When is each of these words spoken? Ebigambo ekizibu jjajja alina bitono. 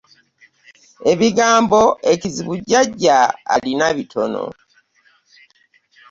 Ebigambo 1.11 1.81
ekizibu 2.11 2.53
jjajja 2.61 3.17
alina 3.53 3.87
bitono. 3.97 4.43